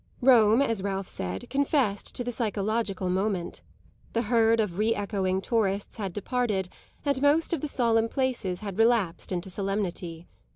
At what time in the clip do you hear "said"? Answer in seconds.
1.07-1.47